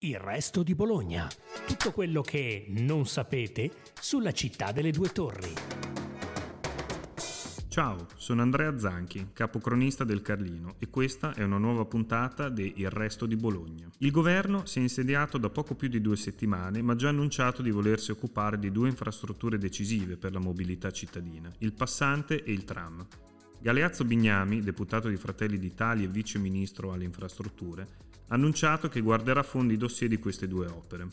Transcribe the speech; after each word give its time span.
Il 0.00 0.18
resto 0.18 0.62
di 0.62 0.74
Bologna. 0.74 1.26
Tutto 1.66 1.90
quello 1.90 2.20
che 2.20 2.66
non 2.68 3.06
sapete 3.06 3.70
sulla 3.98 4.30
città 4.30 4.70
delle 4.70 4.90
due 4.90 5.08
torri. 5.08 5.54
Ciao, 7.68 8.06
sono 8.14 8.42
Andrea 8.42 8.78
Zanchi, 8.78 9.28
capocronista 9.32 10.04
del 10.04 10.20
Carlino 10.20 10.74
e 10.78 10.90
questa 10.90 11.32
è 11.32 11.42
una 11.42 11.56
nuova 11.56 11.86
puntata 11.86 12.50
di 12.50 12.74
Il 12.76 12.90
resto 12.90 13.24
di 13.24 13.36
Bologna. 13.36 13.88
Il 14.00 14.10
governo 14.10 14.66
si 14.66 14.80
è 14.80 14.82
insediato 14.82 15.38
da 15.38 15.48
poco 15.48 15.74
più 15.74 15.88
di 15.88 16.02
due 16.02 16.16
settimane 16.16 16.82
ma 16.82 16.92
ha 16.92 16.96
già 16.96 17.08
annunciato 17.08 17.62
di 17.62 17.70
volersi 17.70 18.10
occupare 18.10 18.58
di 18.58 18.70
due 18.70 18.90
infrastrutture 18.90 19.56
decisive 19.56 20.18
per 20.18 20.30
la 20.32 20.40
mobilità 20.40 20.90
cittadina, 20.90 21.50
il 21.60 21.72
passante 21.72 22.44
e 22.44 22.52
il 22.52 22.64
tram. 22.64 23.06
Galeazzo 23.58 24.04
Bignami, 24.04 24.60
deputato 24.60 25.08
di 25.08 25.16
Fratelli 25.16 25.58
d'Italia 25.58 26.04
e 26.04 26.10
vice 26.10 26.38
ministro 26.38 26.92
alle 26.92 27.04
infrastrutture, 27.04 28.04
annunciato 28.28 28.88
che 28.88 29.00
guarderà 29.00 29.40
a 29.40 29.44
fondo 29.44 29.72
i 29.72 29.76
dossier 29.76 30.08
di 30.08 30.18
queste 30.18 30.48
due 30.48 30.66
opere. 30.66 31.08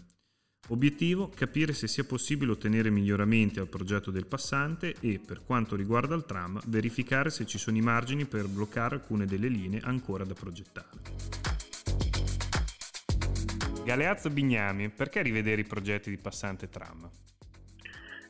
Obiettivo 0.69 1.27
capire 1.27 1.73
se 1.73 1.87
sia 1.87 2.05
possibile 2.05 2.53
ottenere 2.53 2.89
miglioramenti 2.89 3.59
al 3.59 3.67
progetto 3.67 4.11
del 4.11 4.27
passante 4.27 4.95
e, 5.01 5.19
per 5.19 5.43
quanto 5.43 5.75
riguarda 5.75 6.15
il 6.15 6.25
tram, 6.25 6.61
verificare 6.67 7.29
se 7.29 7.45
ci 7.45 7.57
sono 7.57 7.75
i 7.75 7.81
margini 7.81 8.25
per 8.25 8.47
bloccare 8.47 8.95
alcune 8.95 9.25
delle 9.25 9.49
linee 9.49 9.81
ancora 9.81 10.23
da 10.23 10.33
progettare. 10.33 11.01
Galeazzo 13.83 14.29
Bignami, 14.29 14.89
perché 14.89 15.21
rivedere 15.21 15.59
i 15.59 15.65
progetti 15.65 16.09
di 16.09 16.17
passante 16.17 16.69
tram? 16.69 17.09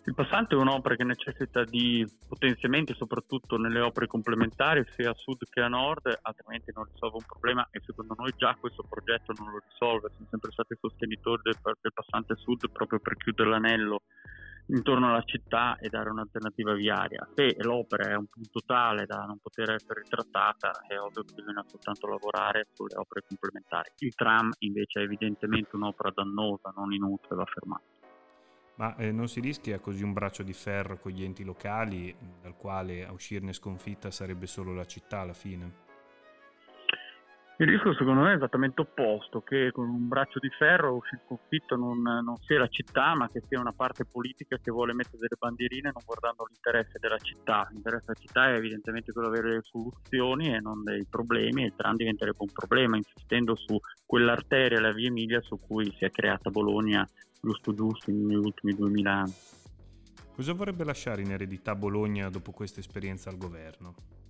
Il 0.05 0.15
passante 0.15 0.53
è 0.53 0.57
un'opera 0.57 0.97
che 0.97 1.05
necessita 1.05 1.63
di 1.63 2.05
potenziamenti 2.27 2.93
soprattutto 2.93 3.55
nelle 3.55 3.79
opere 3.79 4.05
complementari 4.05 4.83
sia 4.97 5.11
a 5.11 5.15
sud 5.15 5.47
che 5.49 5.61
a 5.61 5.69
nord, 5.69 6.19
altrimenti 6.23 6.73
non 6.75 6.83
risolve 6.91 7.17
un 7.17 7.25
problema 7.25 7.65
e 7.71 7.79
secondo 7.85 8.13
noi 8.17 8.33
già 8.35 8.53
questo 8.59 8.83
progetto 8.83 9.31
non 9.37 9.51
lo 9.51 9.61
risolve. 9.65 10.09
Siamo 10.09 10.27
sempre 10.29 10.51
stati 10.51 10.75
sostenitori 10.77 11.41
del, 11.43 11.55
del 11.79 11.93
passante 11.93 12.35
sud 12.35 12.69
proprio 12.69 12.99
per 12.99 13.15
chiudere 13.15 13.49
l'anello 13.49 14.01
intorno 14.67 15.07
alla 15.07 15.23
città 15.23 15.77
e 15.77 15.87
dare 15.87 16.09
un'alternativa 16.09 16.73
viaria. 16.73 17.25
Se 17.33 17.55
l'opera 17.59 18.11
è 18.11 18.15
un 18.15 18.27
punto 18.27 18.59
tale 18.65 19.05
da 19.05 19.23
non 19.23 19.39
poter 19.39 19.71
essere 19.71 20.01
ritrattata, 20.01 20.83
è 20.85 20.99
ovvio 20.99 21.23
che 21.23 21.33
bisogna 21.33 21.63
soltanto 21.65 22.07
lavorare 22.07 22.67
sulle 22.73 22.97
opere 22.97 23.23
complementari. 23.25 23.89
Il 23.99 24.13
tram 24.15 24.51
invece 24.59 24.99
è 24.99 25.03
evidentemente 25.03 25.77
un'opera 25.77 26.11
dannosa, 26.13 26.73
non 26.75 26.91
inutile, 26.91 27.35
va 27.35 27.45
fermata. 27.45 28.02
Ma 28.75 28.95
eh, 28.95 29.11
non 29.11 29.27
si 29.27 29.39
rischia 29.39 29.79
così 29.79 30.03
un 30.03 30.13
braccio 30.13 30.43
di 30.43 30.53
ferro 30.53 30.97
con 30.99 31.11
gli 31.11 31.23
enti 31.23 31.43
locali, 31.43 32.15
dal 32.41 32.55
quale 32.55 33.05
a 33.05 33.11
uscirne 33.11 33.53
sconfitta 33.53 34.09
sarebbe 34.11 34.47
solo 34.47 34.73
la 34.73 34.85
città 34.85 35.19
alla 35.19 35.33
fine? 35.33 35.82
Il 37.57 37.67
rischio 37.67 37.93
secondo 37.93 38.21
me 38.21 38.31
è 38.31 38.35
esattamente 38.35 38.81
opposto, 38.81 39.41
che 39.41 39.71
con 39.71 39.87
un 39.87 40.07
braccio 40.07 40.39
di 40.39 40.49
ferro 40.57 40.95
uscire 40.95 41.21
sconfitto 41.25 41.75
non, 41.75 42.01
non, 42.01 42.35
sia 42.37 42.57
la 42.57 42.67
città, 42.67 43.13
ma 43.15 43.29
che 43.29 43.43
sia 43.47 43.59
una 43.59 43.71
parte 43.71 44.05
politica 44.05 44.57
che 44.57 44.71
vuole 44.71 44.93
mettere 44.93 45.17
delle 45.19 45.37
bandierine 45.37 45.91
non 45.93 46.01
guardando 46.03 46.45
l'interesse 46.49 46.97
della 46.99 47.19
città. 47.19 47.67
L'interesse 47.71 48.05
della 48.07 48.19
città 48.19 48.49
è 48.49 48.55
evidentemente 48.55 49.11
quello 49.11 49.29
di 49.29 49.37
avere 49.37 49.61
soluzioni 49.61 50.51
e 50.51 50.59
non 50.59 50.83
dei 50.83 51.05
problemi 51.07 51.61
e 51.61 51.65
il 51.67 51.73
tram 51.75 51.95
diventerebbe 51.95 52.37
un 52.39 52.51
problema, 52.51 52.97
insistendo 52.97 53.55
su 53.55 53.79
quell'arteria, 54.03 54.81
la 54.81 54.91
via 54.91 55.09
Emilia, 55.09 55.39
su 55.41 55.59
cui 55.59 55.93
si 55.95 56.05
è 56.05 56.09
creata 56.09 56.49
Bologna 56.49 57.07
giusto 57.39 57.73
giusto 57.73 58.09
negli 58.09 58.33
ultimi 58.33 58.73
2000 58.73 59.11
anni. 59.11 59.33
Cosa 60.33 60.53
vorrebbe 60.53 60.83
lasciare 60.83 61.21
in 61.21 61.31
eredità 61.31 61.75
Bologna 61.75 62.29
dopo 62.29 62.51
questa 62.51 62.79
esperienza 62.79 63.29
al 63.29 63.37
governo? 63.37 64.22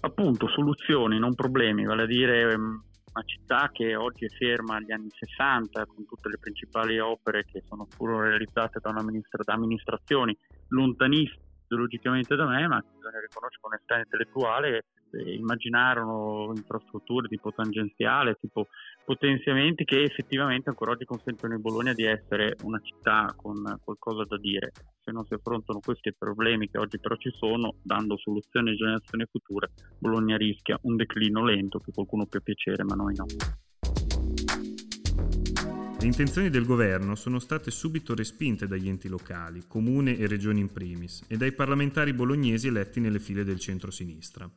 Appunto, 0.00 0.48
soluzioni, 0.48 1.18
non 1.18 1.34
problemi, 1.34 1.84
vale 1.84 2.02
a 2.04 2.06
dire 2.06 2.52
ehm, 2.52 2.82
una 3.12 3.24
città 3.24 3.68
che 3.72 3.96
oggi 3.96 4.24
è 4.24 4.28
ferma 4.28 4.76
agli 4.76 4.92
anni 4.92 5.10
60 5.10 5.84
con 5.86 6.06
tutte 6.06 6.28
le 6.28 6.38
principali 6.38 6.98
opere 6.98 7.44
che 7.44 7.62
sono 7.66 7.86
pure 7.96 8.30
realizzate 8.30 8.78
da, 8.80 8.92
da 8.92 9.52
amministrazioni 9.52 10.36
lontanissime 10.68 11.48
ideologicamente 11.70 12.34
da 12.34 12.46
me, 12.46 12.66
ma 12.66 12.80
bisogna 12.80 13.20
riconoscere 13.20 13.60
con 13.60 13.72
onestà 13.72 13.98
intellettuale 13.98 14.84
eh, 15.12 15.34
immaginarono 15.34 16.52
infrastrutture 16.54 17.28
tipo 17.28 17.52
tangenziale, 17.52 18.36
tipo 18.40 18.68
potenziamenti 19.04 19.84
che 19.84 20.02
effettivamente 20.02 20.68
ancora 20.68 20.92
oggi 20.92 21.04
consentono 21.04 21.54
in 21.54 21.60
Bologna 21.60 21.92
di 21.92 22.04
essere 22.04 22.56
una 22.62 22.80
città 22.82 23.32
con 23.36 23.62
qualcosa 23.82 24.24
da 24.24 24.38
dire. 24.38 24.72
Se 25.02 25.10
non 25.10 25.24
si 25.24 25.34
affrontano 25.34 25.80
questi 25.80 26.14
problemi 26.16 26.68
che 26.68 26.78
oggi 26.78 26.98
però 27.00 27.16
ci 27.16 27.30
sono, 27.36 27.74
dando 27.82 28.16
soluzioni 28.18 28.68
alle 28.68 28.76
generazioni 28.76 29.26
future, 29.30 29.70
Bologna 29.98 30.36
rischia 30.36 30.78
un 30.82 30.96
declino 30.96 31.44
lento 31.44 31.78
che 31.78 31.92
qualcuno 31.92 32.26
può 32.26 32.40
piacere, 32.40 32.84
ma 32.84 32.94
noi 32.94 33.14
no. 33.16 33.24
Le 36.00 36.06
intenzioni 36.06 36.48
del 36.48 36.64
governo 36.64 37.14
sono 37.14 37.38
state 37.38 37.70
subito 37.70 38.14
respinte 38.14 38.66
dagli 38.66 38.88
enti 38.88 39.06
locali, 39.06 39.64
comune 39.68 40.16
e 40.16 40.26
regioni 40.26 40.60
in 40.60 40.72
primis, 40.72 41.22
e 41.28 41.36
dai 41.36 41.52
parlamentari 41.52 42.14
bolognesi 42.14 42.68
eletti 42.68 43.00
nelle 43.00 43.18
file 43.20 43.44
del 43.44 43.60
centro-sinistra 43.60 44.50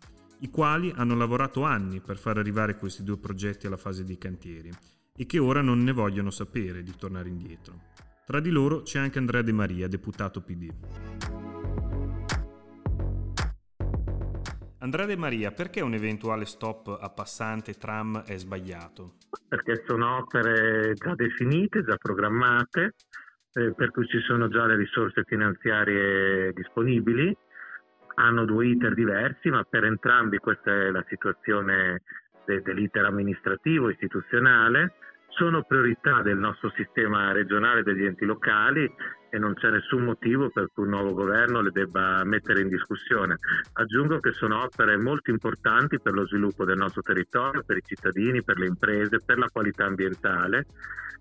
i 0.43 0.49
quali 0.49 0.91
hanno 0.95 1.15
lavorato 1.15 1.63
anni 1.63 2.01
per 2.01 2.17
far 2.17 2.37
arrivare 2.37 2.77
questi 2.77 3.03
due 3.03 3.17
progetti 3.17 3.65
alla 3.65 3.77
fase 3.77 4.03
dei 4.03 4.17
cantieri 4.17 4.69
e 5.15 5.25
che 5.25 5.39
ora 5.39 5.61
non 5.61 5.83
ne 5.83 5.93
vogliono 5.93 6.31
sapere 6.31 6.83
di 6.83 6.93
tornare 6.97 7.29
indietro. 7.29 7.91
Tra 8.25 8.41
di 8.41 8.49
loro 8.49 8.81
c'è 8.81 8.99
anche 8.99 9.19
Andrea 9.19 9.41
De 9.41 9.53
Maria, 9.53 9.87
deputato 9.87 10.41
PD. 10.41 11.42
Andrea 14.83 15.05
De 15.05 15.15
Maria, 15.15 15.51
perché 15.51 15.79
un 15.79 15.93
eventuale 15.93 16.43
stop 16.43 16.97
a 16.99 17.09
passante 17.09 17.75
tram 17.75 18.21
è 18.25 18.35
sbagliato? 18.35 19.13
Perché 19.47 19.81
sono 19.87 20.17
opere 20.17 20.91
già 20.95 21.15
definite, 21.15 21.85
già 21.85 21.95
programmate, 21.95 22.95
eh, 23.53 23.73
per 23.73 23.91
cui 23.91 24.05
ci 24.07 24.19
sono 24.19 24.49
già 24.49 24.65
le 24.65 24.75
risorse 24.75 25.23
finanziarie 25.23 26.51
disponibili 26.51 27.33
hanno 28.15 28.43
due 28.43 28.67
iter 28.67 28.93
diversi, 28.93 29.49
ma 29.49 29.63
per 29.63 29.85
entrambi 29.85 30.37
questa 30.37 30.71
è 30.71 30.91
la 30.91 31.05
situazione 31.07 32.01
de- 32.43 32.61
dell'iter 32.61 33.05
amministrativo 33.05 33.89
istituzionale. 33.89 34.95
Sono 35.29 35.63
priorità 35.63 36.21
del 36.21 36.37
nostro 36.37 36.69
sistema 36.75 37.31
regionale 37.31 37.83
degli 37.83 38.03
enti 38.03 38.25
locali 38.25 38.93
e 39.33 39.39
non 39.39 39.55
c'è 39.55 39.71
nessun 39.71 40.03
motivo 40.03 40.51
per 40.51 40.69
cui 40.71 40.83
un 40.83 40.91
nuovo 40.91 41.15
governo 41.15 41.59
le 41.59 41.71
debba 41.71 42.23
mettere 42.23 42.61
in 42.61 42.67
discussione. 42.67 43.39
Aggiungo 43.73 44.19
che 44.19 44.31
sono 44.31 44.61
opere 44.61 44.95
molto 44.95 45.31
importanti 45.31 45.99
per 45.99 46.13
lo 46.13 46.27
sviluppo 46.27 46.65
del 46.65 46.77
nostro 46.77 47.01
territorio, 47.01 47.63
per 47.63 47.77
i 47.77 47.83
cittadini, 47.83 48.43
per 48.43 48.59
le 48.59 48.67
imprese, 48.67 49.21
per 49.25 49.39
la 49.39 49.49
qualità 49.51 49.85
ambientale 49.85 50.67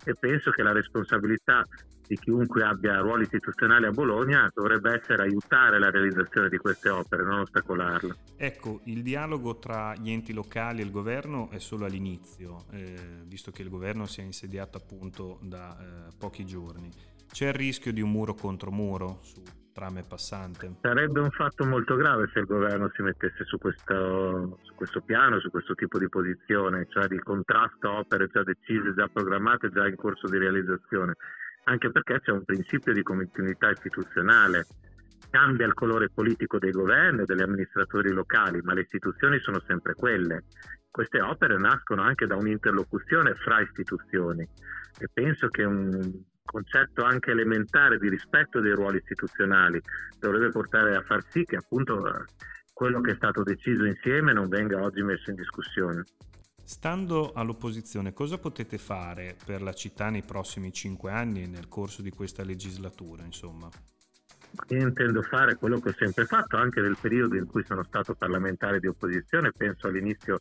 e 0.04 0.14
penso 0.14 0.50
che 0.50 0.62
la 0.62 0.72
responsabilità 0.72 1.66
di 2.06 2.18
chiunque 2.18 2.62
abbia 2.62 2.98
ruoli 2.98 3.22
istituzionali 3.22 3.86
a 3.86 3.92
Bologna 3.92 4.50
dovrebbe 4.52 4.92
essere 4.92 5.22
aiutare 5.22 5.78
la 5.78 5.88
realizzazione 5.88 6.50
di 6.50 6.58
queste 6.58 6.90
opere, 6.90 7.22
non 7.22 7.38
ostacolarla. 7.40 8.14
Ecco, 8.36 8.80
il 8.84 9.02
dialogo 9.02 9.58
tra 9.58 9.94
gli 9.94 10.10
enti 10.10 10.34
locali 10.34 10.82
e 10.82 10.84
il 10.84 10.90
governo 10.90 11.48
è 11.48 11.58
solo 11.58 11.86
all'inizio, 11.86 12.66
eh, 12.72 13.22
visto 13.24 13.50
che 13.52 13.62
il 13.62 13.70
governo 13.70 14.04
si 14.04 14.20
è 14.20 14.24
insediato 14.24 14.76
appunto 14.76 15.38
da 15.40 15.78
eh, 15.78 16.12
pochi 16.18 16.44
giorni. 16.44 16.90
C'è 17.32 17.48
il 17.48 17.54
rischio 17.54 17.93
di 17.93 18.03
un 18.03 18.10
muro 18.10 18.34
contro 18.34 18.70
muro 18.70 19.19
su 19.22 19.43
tram 19.72 19.97
e 19.97 20.04
passante? 20.06 20.76
Sarebbe 20.82 21.19
un 21.20 21.31
fatto 21.31 21.65
molto 21.65 21.97
grave 21.97 22.28
se 22.32 22.41
il 22.41 22.47
governo 22.47 22.91
si 22.94 23.03
mettesse 23.03 23.44
su 23.44 23.56
questo, 23.59 24.59
su 24.62 24.75
questo 24.75 25.00
piano, 25.00 25.41
su 25.41 25.50
questo 25.50 25.75
tipo 25.75 25.98
di 25.98 26.09
posizione, 26.09 26.87
cioè 26.91 27.09
di 27.09 27.19
contrasto 27.19 27.88
a 27.88 27.98
opere 28.00 28.28
già 28.31 28.43
decise, 28.43 28.94
già 28.94 29.09
programmate, 29.09 29.70
già 29.70 29.88
in 29.88 29.97
corso 29.97 30.28
di 30.28 30.37
realizzazione 30.37 31.15
anche 31.65 31.91
perché 31.91 32.20
c'è 32.20 32.32
un 32.32 32.44
principio 32.44 32.93
di 32.93 33.03
continuità 33.03 33.70
istituzionale. 33.70 34.66
Cambia 35.31 35.66
il 35.66 35.75
colore 35.75 36.10
politico 36.10 36.59
dei 36.59 36.72
governi 36.72 37.22
e 37.22 37.25
degli 37.25 37.41
amministratori 37.41 38.10
locali, 38.10 38.60
ma 38.62 38.75
le 38.75 38.82
istituzioni 38.82 39.38
sono 39.41 39.62
sempre 39.66 39.94
quelle. 39.94 40.44
Queste 40.91 41.20
opere 41.20 41.56
nascono 41.56 42.03
anche 42.03 42.26
da 42.26 42.37
un'interlocuzione 42.37 43.34
fra 43.37 43.60
istituzioni 43.60 44.47
e 44.99 45.09
penso 45.10 45.49
che 45.49 45.64
un 45.64 46.00
concetto 46.44 47.04
anche 47.04 47.30
elementare 47.30 47.98
di 47.98 48.08
rispetto 48.08 48.60
dei 48.60 48.72
ruoli 48.72 48.98
istituzionali 48.98 49.80
dovrebbe 50.18 50.50
portare 50.50 50.94
a 50.94 51.02
far 51.02 51.24
sì 51.30 51.44
che 51.44 51.56
appunto 51.56 52.26
quello 52.72 53.00
che 53.00 53.12
è 53.12 53.14
stato 53.14 53.42
deciso 53.42 53.84
insieme 53.84 54.32
non 54.32 54.48
venga 54.48 54.80
oggi 54.80 55.02
messo 55.02 55.30
in 55.30 55.36
discussione. 55.36 56.04
Stando 56.64 57.32
all'opposizione, 57.32 58.12
cosa 58.12 58.38
potete 58.38 58.78
fare 58.78 59.36
per 59.44 59.62
la 59.62 59.72
città 59.72 60.10
nei 60.10 60.22
prossimi 60.22 60.72
cinque 60.72 61.10
anni 61.10 61.42
e 61.42 61.46
nel 61.46 61.68
corso 61.68 62.02
di 62.02 62.10
questa 62.10 62.44
legislatura, 62.44 63.24
insomma? 63.24 63.68
Io 64.68 64.80
intendo 64.80 65.22
fare 65.22 65.56
quello 65.56 65.80
che 65.80 65.90
ho 65.90 65.94
sempre 65.96 66.24
fatto, 66.24 66.56
anche 66.56 66.80
nel 66.80 66.96
periodo 67.00 67.36
in 67.36 67.46
cui 67.46 67.64
sono 67.64 67.82
stato 67.84 68.14
parlamentare 68.14 68.80
di 68.80 68.86
opposizione, 68.86 69.52
penso 69.52 69.86
all'inizio 69.86 70.38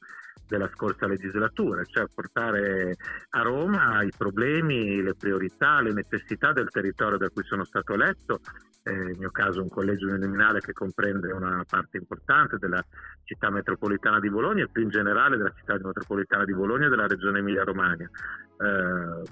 della 0.51 0.69
scorsa 0.74 1.07
legislatura, 1.07 1.81
cioè 1.86 2.07
portare 2.13 2.98
a 3.30 3.42
Roma 3.42 4.03
i 4.03 4.12
problemi, 4.15 5.01
le 5.01 5.15
priorità, 5.15 5.80
le 5.80 5.94
necessità 5.94 6.51
del 6.51 6.69
territorio 6.69 7.18
da 7.18 7.30
cui 7.30 7.44
sono 7.45 7.63
stato 7.63 7.94
eletto, 7.94 8.42
eh, 8.83 8.92
nel 8.92 9.18
mio 9.18 9.31
caso 9.31 9.62
un 9.62 9.69
collegio 9.69 10.07
uninominale 10.07 10.59
che 10.59 10.74
comprende 10.74 11.31
una 11.31 11.63
parte 11.65 11.98
importante 11.98 12.57
della 12.57 12.83
città 13.24 13.50
metropolitana 13.50 14.19
di 14.19 14.30
Bologna 14.30 14.63
e 14.63 14.69
più 14.69 14.81
in 14.83 14.89
generale 14.89 15.38
della 15.38 15.53
città 15.56 15.77
metropolitana 15.81 16.44
di 16.44 16.53
Bologna 16.53 16.88
e 16.88 16.89
della 16.89 17.07
regione 17.07 17.39
Emilia-Romagna. 17.39 18.09
Eh, 18.57 19.24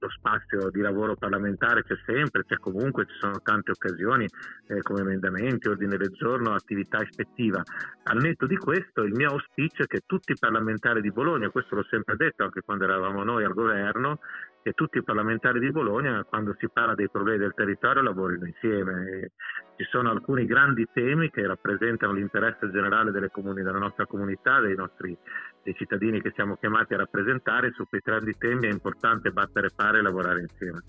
lo 0.00 0.08
spazio 0.10 0.70
di 0.70 0.80
lavoro 0.80 1.16
parlamentare 1.16 1.82
c'è 1.82 1.96
sempre, 2.06 2.44
c'è 2.44 2.56
comunque, 2.58 3.06
ci 3.06 3.18
sono 3.18 3.40
tante 3.42 3.72
occasioni 3.72 4.26
eh, 4.68 4.82
come 4.82 5.00
emendamenti, 5.00 5.68
ordine 5.68 5.96
del 5.96 6.12
giorno, 6.12 6.54
attività 6.54 7.02
ispettiva. 7.02 7.62
Al 8.04 8.18
netto 8.18 8.46
di 8.46 8.56
questo 8.56 9.02
il 9.02 9.12
mio 9.14 9.30
auspicio 9.30 9.82
è 9.82 9.86
che 9.86 10.02
tutti 10.06 10.32
i 10.32 10.38
parlamentari 10.38 11.00
di 11.00 11.10
Bologna, 11.10 11.50
questo 11.50 11.74
l'ho 11.74 11.86
sempre 11.90 12.16
detto 12.16 12.44
anche 12.44 12.62
quando 12.62 12.84
eravamo 12.84 13.24
noi 13.24 13.44
al 13.44 13.54
governo, 13.54 14.20
che 14.68 14.72
tutti 14.74 14.98
i 14.98 15.02
parlamentari 15.02 15.60
di 15.60 15.70
Bologna 15.70 16.24
quando 16.24 16.54
si 16.58 16.68
parla 16.68 16.94
dei 16.94 17.08
problemi 17.08 17.38
del 17.38 17.54
territorio 17.54 18.02
lavorino 18.02 18.44
insieme. 18.44 19.32
Ci 19.76 19.84
sono 19.84 20.10
alcuni 20.10 20.44
grandi 20.44 20.86
temi 20.92 21.30
che 21.30 21.46
rappresentano 21.46 22.12
l'interesse 22.12 22.70
generale 22.70 23.10
comuni, 23.30 23.62
della 23.62 23.78
nostra 23.78 24.06
comunità, 24.06 24.60
dei 24.60 24.74
nostri 24.74 25.16
dei 25.62 25.74
cittadini 25.74 26.20
che 26.20 26.32
siamo 26.34 26.56
chiamati 26.56 26.94
a 26.94 26.98
rappresentare, 26.98 27.72
su 27.72 27.86
quei 27.88 28.02
grandi 28.04 28.36
temi 28.36 28.66
è 28.66 28.70
importante 28.70 29.30
battere 29.30 29.70
pari 29.74 29.98
e 29.98 30.02
lavorare 30.02 30.40
insieme. 30.40 30.82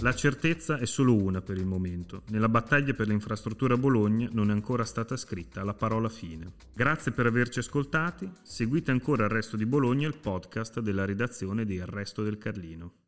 La 0.00 0.14
certezza 0.14 0.76
è 0.76 0.84
solo 0.84 1.14
una 1.14 1.40
per 1.40 1.56
il 1.56 1.64
momento. 1.64 2.22
Nella 2.28 2.50
battaglia 2.50 2.92
per 2.92 3.08
l'infrastruttura 3.08 3.74
a 3.74 3.78
Bologna 3.78 4.28
non 4.30 4.50
è 4.50 4.52
ancora 4.52 4.84
stata 4.84 5.16
scritta 5.16 5.64
la 5.64 5.72
parola 5.72 6.10
fine. 6.10 6.52
Grazie 6.74 7.12
per 7.12 7.24
averci 7.24 7.60
ascoltati. 7.60 8.30
Seguite 8.42 8.90
ancora 8.90 9.24
il 9.24 9.30
resto 9.30 9.56
di 9.56 9.64
Bologna, 9.64 10.06
il 10.06 10.18
podcast 10.18 10.80
della 10.80 11.06
redazione 11.06 11.64
di 11.64 11.74
Il 11.74 11.86
Resto 11.86 12.22
del 12.22 12.36
Carlino. 12.36 13.04